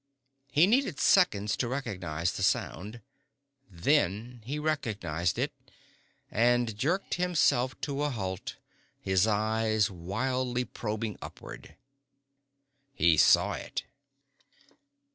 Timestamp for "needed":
0.65-0.99